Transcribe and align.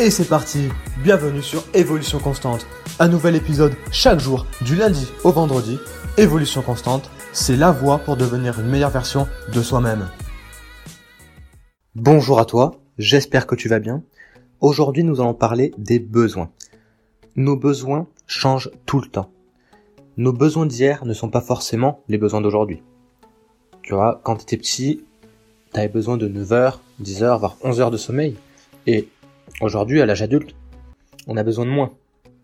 Et 0.00 0.10
c'est 0.10 0.28
parti, 0.28 0.70
bienvenue 1.04 1.40
sur 1.40 1.62
Évolution 1.72 2.18
Constante. 2.18 2.66
Un 2.98 3.06
nouvel 3.06 3.36
épisode 3.36 3.74
chaque 3.92 4.18
jour, 4.18 4.44
du 4.60 4.74
lundi 4.74 5.06
au 5.22 5.30
vendredi. 5.30 5.78
Évolution 6.18 6.62
Constante, 6.62 7.08
c'est 7.32 7.54
la 7.54 7.70
voie 7.70 7.98
pour 7.98 8.16
devenir 8.16 8.58
une 8.58 8.66
meilleure 8.66 8.90
version 8.90 9.28
de 9.52 9.62
soi-même. 9.62 10.08
Bonjour 11.94 12.40
à 12.40 12.44
toi, 12.44 12.80
j'espère 12.98 13.46
que 13.46 13.54
tu 13.54 13.68
vas 13.68 13.78
bien. 13.78 14.02
Aujourd'hui 14.60 15.04
nous 15.04 15.20
allons 15.20 15.32
parler 15.32 15.72
des 15.78 16.00
besoins. 16.00 16.50
Nos 17.36 17.56
besoins 17.56 18.08
changent 18.26 18.72
tout 18.86 19.00
le 19.00 19.06
temps. 19.06 19.30
Nos 20.16 20.32
besoins 20.32 20.66
d'hier 20.66 21.04
ne 21.04 21.14
sont 21.14 21.30
pas 21.30 21.40
forcément 21.40 22.02
les 22.08 22.18
besoins 22.18 22.40
d'aujourd'hui. 22.40 22.82
Tu 23.82 23.94
vois, 23.94 24.20
quand 24.24 24.44
tu 24.44 24.58
petit, 24.58 25.04
tu 25.72 25.88
besoin 25.88 26.16
de 26.16 26.26
9 26.26 26.52
heures, 26.52 26.80
10 26.98 27.22
heures, 27.22 27.38
voire 27.38 27.56
11 27.62 27.80
heures 27.80 27.90
de 27.92 27.96
sommeil. 27.96 28.36
Et 28.86 29.08
Aujourd'hui, 29.60 30.00
à 30.00 30.06
l'âge 30.06 30.22
adulte, 30.22 30.54
on 31.26 31.36
a 31.36 31.42
besoin 31.42 31.64
de 31.64 31.70
moins. 31.70 31.92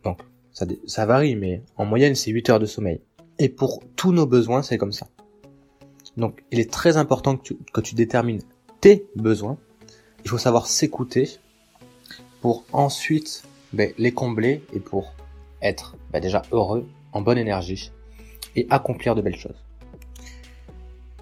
Donc, 0.04 0.20
ça, 0.52 0.66
ça 0.86 1.06
varie, 1.06 1.36
mais 1.36 1.62
en 1.76 1.84
moyenne, 1.84 2.14
c'est 2.14 2.30
8 2.30 2.50
heures 2.50 2.60
de 2.60 2.66
sommeil. 2.66 3.00
Et 3.38 3.48
pour 3.48 3.82
tous 3.96 4.12
nos 4.12 4.26
besoins, 4.26 4.62
c'est 4.62 4.78
comme 4.78 4.92
ça. 4.92 5.08
Donc, 6.16 6.44
il 6.50 6.60
est 6.60 6.70
très 6.70 6.96
important 6.96 7.36
que 7.36 7.42
tu, 7.42 7.56
que 7.72 7.80
tu 7.80 7.94
détermines 7.94 8.42
tes 8.80 9.06
besoins. 9.16 9.58
Il 10.24 10.30
faut 10.30 10.38
savoir 10.38 10.66
s'écouter 10.66 11.38
pour 12.40 12.64
ensuite 12.72 13.42
ben, 13.72 13.92
les 13.98 14.12
combler 14.12 14.62
et 14.72 14.80
pour 14.80 15.14
être 15.62 15.96
ben, 16.12 16.20
déjà 16.20 16.42
heureux, 16.52 16.86
en 17.12 17.22
bonne 17.22 17.38
énergie 17.38 17.92
et 18.56 18.66
accomplir 18.70 19.14
de 19.14 19.22
belles 19.22 19.36
choses. 19.36 19.64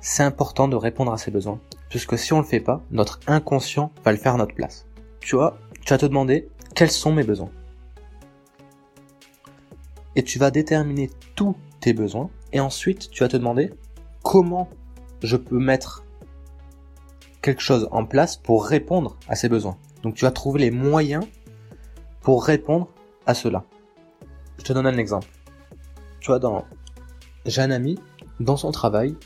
C'est 0.00 0.22
important 0.22 0.68
de 0.68 0.76
répondre 0.76 1.12
à 1.12 1.18
ces 1.18 1.30
besoins, 1.30 1.60
puisque 1.90 2.16
si 2.18 2.32
on 2.32 2.38
le 2.38 2.44
fait 2.44 2.60
pas, 2.60 2.82
notre 2.90 3.20
inconscient 3.26 3.92
va 4.04 4.12
le 4.12 4.18
faire 4.18 4.34
à 4.34 4.38
notre 4.38 4.54
place. 4.54 4.86
Tu 5.20 5.36
vois, 5.36 5.58
tu 5.88 5.94
vas 5.94 5.98
te 5.98 6.04
demander 6.04 6.50
quels 6.74 6.90
sont 6.90 7.14
mes 7.14 7.24
besoins? 7.24 7.48
Et 10.16 10.22
tu 10.22 10.38
vas 10.38 10.50
déterminer 10.50 11.08
tous 11.34 11.56
tes 11.80 11.94
besoins. 11.94 12.28
Et 12.52 12.60
ensuite, 12.60 13.10
tu 13.10 13.24
vas 13.24 13.28
te 13.28 13.38
demander 13.38 13.72
comment 14.22 14.68
je 15.22 15.38
peux 15.38 15.58
mettre 15.58 16.04
quelque 17.40 17.62
chose 17.62 17.88
en 17.90 18.04
place 18.04 18.36
pour 18.36 18.66
répondre 18.66 19.16
à 19.28 19.34
ces 19.34 19.48
besoins? 19.48 19.78
Donc 20.02 20.14
tu 20.14 20.26
vas 20.26 20.30
trouver 20.30 20.60
les 20.60 20.70
moyens 20.70 21.24
pour 22.20 22.44
répondre 22.44 22.90
à 23.24 23.32
cela. 23.32 23.64
Je 24.58 24.64
te 24.64 24.74
donne 24.74 24.86
un 24.86 24.98
exemple. 24.98 25.28
Tu 26.20 26.26
vois, 26.26 26.38
dans... 26.38 26.66
j'ai 27.46 27.62
un 27.62 27.70
ami, 27.70 27.98
dans 28.40 28.58
son 28.58 28.72
travail, 28.72 29.16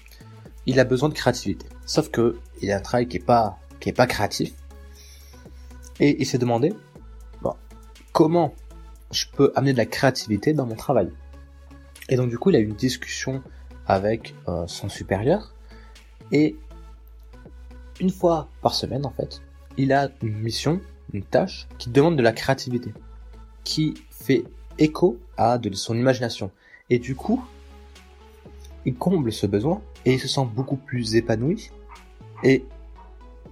il 0.66 0.78
a 0.78 0.84
besoin 0.84 1.08
de 1.08 1.14
créativité. 1.14 1.66
Sauf 1.86 2.08
que 2.08 2.38
il 2.60 2.70
a 2.70 2.76
un 2.76 2.80
travail 2.80 3.08
qui 3.08 3.16
est 3.16 3.26
pas, 3.26 3.58
pas 3.96 4.06
créatif. 4.06 4.54
Et 6.02 6.20
il 6.20 6.26
s'est 6.26 6.38
demandé, 6.38 6.74
comment 8.10 8.54
je 9.12 9.26
peux 9.36 9.52
amener 9.54 9.72
de 9.72 9.78
la 9.78 9.86
créativité 9.86 10.52
dans 10.52 10.66
mon 10.66 10.74
travail? 10.74 11.08
Et 12.08 12.16
donc 12.16 12.28
du 12.28 12.38
coup, 12.38 12.50
il 12.50 12.56
a 12.56 12.58
eu 12.58 12.64
une 12.64 12.74
discussion 12.74 13.40
avec 13.86 14.34
euh, 14.48 14.66
son 14.66 14.88
supérieur. 14.88 15.54
Et 16.32 16.56
une 18.00 18.10
fois 18.10 18.48
par 18.62 18.74
semaine, 18.74 19.06
en 19.06 19.10
fait, 19.10 19.42
il 19.76 19.92
a 19.92 20.10
une 20.22 20.36
mission, 20.40 20.80
une 21.12 21.22
tâche 21.22 21.68
qui 21.78 21.88
demande 21.88 22.16
de 22.16 22.22
la 22.22 22.32
créativité, 22.32 22.92
qui 23.62 23.94
fait 24.10 24.42
écho 24.78 25.20
à 25.36 25.56
de 25.56 25.72
son 25.72 25.96
imagination. 25.96 26.50
Et 26.90 26.98
du 26.98 27.14
coup, 27.14 27.44
il 28.84 28.96
comble 28.96 29.32
ce 29.32 29.46
besoin 29.46 29.80
et 30.04 30.14
il 30.14 30.18
se 30.18 30.26
sent 30.26 30.48
beaucoup 30.52 30.76
plus 30.76 31.14
épanoui 31.14 31.70
et 32.42 32.64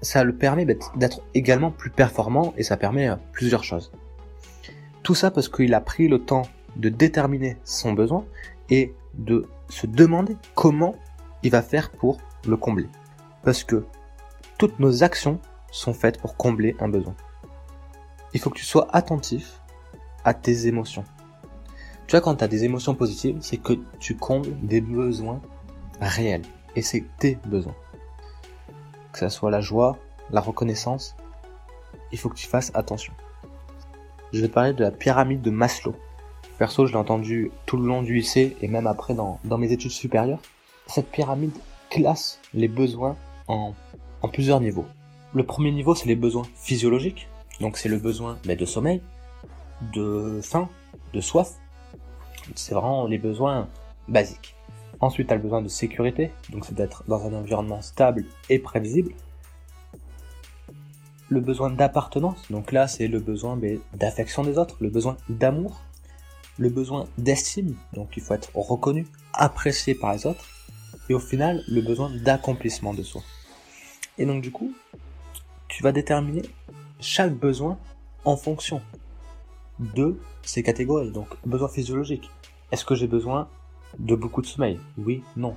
ça 0.03 0.25
le 0.25 0.35
permet 0.35 0.65
d'être 0.65 1.23
également 1.35 1.71
plus 1.71 1.91
performant 1.91 2.55
et 2.57 2.63
ça 2.63 2.77
permet 2.77 3.09
euh, 3.09 3.17
plusieurs 3.33 3.65
choses. 3.65 3.93
Tout 5.03 5.15
ça 5.15 5.31
parce 5.31 5.49
qu'il 5.49 5.75
a 5.75 5.81
pris 5.81 6.09
le 6.09 6.19
temps 6.19 6.43
de 6.77 6.89
déterminer 6.89 7.57
son 7.65 7.93
besoin 7.93 8.25
et 8.69 8.95
de 9.15 9.47
se 9.69 9.87
demander 9.87 10.37
comment 10.55 10.95
il 11.43 11.51
va 11.51 11.63
faire 11.63 11.91
pour 11.91 12.19
le 12.47 12.57
combler. 12.57 12.89
Parce 13.43 13.65
que 13.65 13.85
toutes 14.59 14.79
nos 14.79 15.03
actions 15.03 15.41
sont 15.71 15.95
faites 15.95 16.21
pour 16.21 16.37
combler 16.37 16.77
un 16.81 16.89
besoin. 16.89 17.15
Il 18.33 18.41
faut 18.41 18.51
que 18.51 18.59
tu 18.59 18.65
sois 18.65 18.89
attentif 18.93 19.61
à 20.25 20.35
tes 20.35 20.67
émotions. 20.67 21.05
Tu 22.07 22.13
vois, 22.13 22.21
quand 22.21 22.37
tu 22.37 22.45
as 22.45 22.49
des 22.49 22.65
émotions 22.65 22.95
positives, 22.95 23.39
c'est 23.41 23.57
que 23.57 23.75
tu 23.99 24.17
combles 24.17 24.55
des 24.63 24.81
besoins 24.81 25.41
réels. 26.01 26.43
Et 26.77 26.83
c'est 26.83 27.05
tes 27.19 27.39
besoins 27.47 27.75
que 29.13 29.19
ce 29.19 29.29
soit 29.29 29.51
la 29.51 29.61
joie, 29.61 29.99
la 30.31 30.41
reconnaissance, 30.41 31.17
il 32.13 32.19
faut 32.19 32.29
que 32.29 32.37
tu 32.37 32.47
fasses 32.47 32.71
attention. 32.75 33.13
Je 34.33 34.41
vais 34.41 34.49
parler 34.49 34.73
de 34.73 34.83
la 34.83 34.91
pyramide 34.91 35.43
de 35.43 35.51
Maslow. 35.51 35.95
Perso, 36.59 36.87
je 36.87 36.93
l'ai 36.93 36.99
entendu 36.99 37.51
tout 37.67 37.77
le 37.77 37.87
long 37.87 38.03
du 38.03 38.15
lycée 38.15 38.57
et 38.61 38.69
même 38.69 38.87
après 38.87 39.15
dans, 39.15 39.41
mes 39.45 39.73
études 39.73 39.91
supérieures. 39.91 40.41
Cette 40.87 41.11
pyramide 41.11 41.57
classe 41.89 42.41
les 42.55 42.69
besoins 42.69 43.17
en, 43.49 43.75
plusieurs 44.33 44.61
niveaux. 44.61 44.87
Le 45.35 45.45
premier 45.45 45.73
niveau, 45.73 45.95
c'est 45.95 46.07
les 46.07 46.17
besoins 46.17 46.45
physiologiques. 46.55 47.29
Donc 47.61 47.77
c'est 47.77 47.89
le 47.89 47.99
besoin 47.99 48.39
de 48.45 48.65
sommeil, 48.65 49.03
de 49.93 50.41
faim, 50.43 50.69
de 51.13 51.21
soif. 51.21 51.55
C'est 52.55 52.75
vraiment 52.75 53.07
les 53.07 53.19
besoins 53.19 53.69
basiques. 54.09 54.55
Ensuite, 55.01 55.29
tu 55.29 55.33
as 55.33 55.37
le 55.37 55.43
besoin 55.43 55.63
de 55.63 55.69
sécurité, 55.69 56.31
donc 56.51 56.67
c'est 56.67 56.75
d'être 56.75 57.05
dans 57.09 57.27
un 57.27 57.33
environnement 57.33 57.81
stable 57.81 58.27
et 58.51 58.59
prévisible. 58.59 59.13
Le 61.31 61.41
besoin 61.41 61.71
d'appartenance, 61.71 62.51
donc 62.51 62.73
là 62.73 62.89
c'est 62.89 63.09
le 63.09 63.21
besoin 63.21 63.59
d'affection 63.95 64.43
des 64.43 64.59
autres, 64.59 64.77
le 64.81 64.91
besoin 64.91 65.17
d'amour, 65.29 65.81
le 66.59 66.69
besoin 66.69 67.07
d'estime, 67.19 67.77
donc 67.95 68.17
il 68.17 68.23
faut 68.23 68.35
être 68.35 68.51
reconnu, 68.55 69.07
apprécié 69.33 69.95
par 69.95 70.13
les 70.13 70.27
autres, 70.27 70.45
et 71.09 71.15
au 71.15 71.21
final 71.21 71.63
le 71.69 71.81
besoin 71.81 72.11
d'accomplissement 72.11 72.93
de 72.93 73.03
soi. 73.03 73.23
Et 74.19 74.27
donc 74.27 74.43
du 74.43 74.51
coup, 74.51 74.75
tu 75.69 75.83
vas 75.83 75.93
déterminer 75.93 76.43
chaque 76.99 77.33
besoin 77.33 77.79
en 78.25 78.37
fonction 78.37 78.83
de 79.79 80.21
ces 80.43 80.63
catégories, 80.63 81.13
donc 81.13 81.29
besoin 81.47 81.69
physiologique. 81.69 82.29
Est-ce 82.73 82.85
que 82.85 82.95
j'ai 82.95 83.07
besoin 83.07 83.49
de 83.99 84.15
beaucoup 84.15 84.43
de 84.43 84.47
sommeil 84.47 84.79
Oui, 84.99 85.23
non. 85.37 85.57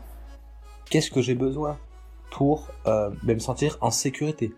Qu'est-ce 0.89 1.11
que 1.11 1.21
j'ai 1.21 1.35
besoin 1.35 1.77
pour 2.31 2.67
euh, 2.87 3.09
ben, 3.23 3.35
me 3.35 3.39
sentir 3.39 3.77
en 3.81 3.91
sécurité 3.91 4.53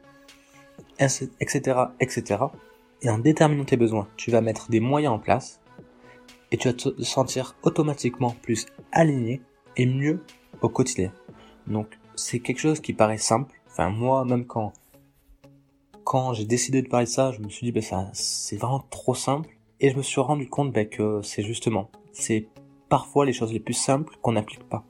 Etc. 1.00 1.60
etc. 2.00 2.44
Et 3.02 3.10
en 3.10 3.20
déterminant 3.20 3.66
tes 3.66 3.78
besoins, 3.78 4.08
tu 4.16 4.32
vas 4.32 4.42
mettre 4.42 4.70
des 4.70 4.80
moyens 4.80 5.14
en 5.14 5.20
place 5.20 5.60
et 6.52 6.58
tu 6.58 6.68
vas 6.68 6.74
te 6.74 7.02
sentir 7.04 7.56
automatiquement 7.64 8.36
plus 8.42 8.66
aligné 8.92 9.42
et 9.78 9.86
mieux 9.86 10.24
au 10.62 10.70
quotidien. 10.70 11.12
Donc 11.68 12.00
c'est 12.16 12.40
quelque 12.40 12.60
chose 12.60 12.80
qui 12.80 12.94
paraît 12.94 13.18
simple. 13.18 13.54
Enfin 13.68 13.90
moi 13.90 14.26
même 14.26 14.46
quand 14.46 14.74
quand 16.04 16.34
j'ai 16.34 16.46
décidé 16.46 16.82
de 16.82 16.88
parler 16.88 17.08
de 17.08 17.12
ça, 17.12 17.32
je 17.32 17.42
me 17.42 17.50
suis 17.50 17.66
dit 17.66 17.72
ben 17.72 17.84
ça 17.84 18.10
c'est 18.14 18.58
vraiment 18.58 18.86
trop 18.90 19.16
simple 19.16 19.50
et 19.80 19.90
je 19.90 19.98
me 19.98 20.02
suis 20.02 20.22
rendu 20.22 20.48
compte 20.48 20.72
ben, 20.72 20.88
que 20.88 21.22
c'est 21.24 21.44
justement 21.44 21.90
c'est 22.14 22.48
parfois 22.90 23.26
les 23.26 23.34
choses 23.34 23.54
les 23.54 23.60
plus 23.60 23.74
simples 23.74 24.16
qu'on 24.22 24.34
n'applique 24.34 24.64
pas. 24.64 24.84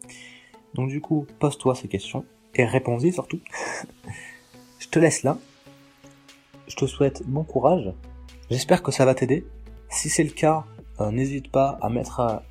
Donc 0.73 0.89
du 0.89 1.01
coup, 1.01 1.25
pose-toi 1.39 1.75
ces 1.75 1.87
questions 1.87 2.25
et 2.53 2.65
réponds-y 2.65 3.13
surtout. 3.13 3.39
je 4.79 4.87
te 4.87 4.99
laisse 4.99 5.23
là. 5.23 5.37
Je 6.67 6.75
te 6.75 6.85
souhaite 6.85 7.23
bon 7.25 7.43
courage. 7.43 7.93
J'espère 8.49 8.83
que 8.83 8.91
ça 8.91 9.05
va 9.05 9.15
t'aider. 9.15 9.45
Si 9.89 10.09
c'est 10.09 10.23
le 10.23 10.31
cas, 10.31 10.65
euh, 10.99 11.11
n'hésite 11.11 11.51
pas 11.51 11.77
à 11.81 11.89
mettre 11.89 12.41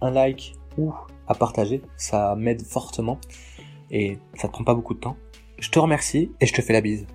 un 0.00 0.10
like 0.10 0.54
ou 0.76 0.92
à 1.28 1.34
partager. 1.34 1.82
Ça 1.96 2.34
m'aide 2.36 2.62
fortement 2.62 3.18
et 3.90 4.18
ça 4.34 4.48
te 4.48 4.52
prend 4.52 4.64
pas 4.64 4.74
beaucoup 4.74 4.94
de 4.94 5.00
temps. 5.00 5.16
Je 5.58 5.70
te 5.70 5.78
remercie 5.78 6.32
et 6.40 6.46
je 6.46 6.52
te 6.52 6.62
fais 6.62 6.72
la 6.72 6.80
bise. 6.80 7.06